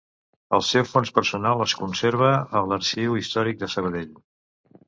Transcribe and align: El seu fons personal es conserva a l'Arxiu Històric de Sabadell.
El 0.57 0.63
seu 0.69 0.85
fons 0.91 1.11
personal 1.17 1.61
es 1.67 1.77
conserva 1.81 2.31
a 2.61 2.65
l'Arxiu 2.73 3.21
Històric 3.23 3.61
de 3.63 3.71
Sabadell. 3.75 4.13